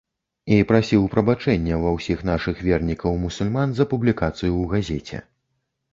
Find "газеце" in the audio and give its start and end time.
4.77-5.25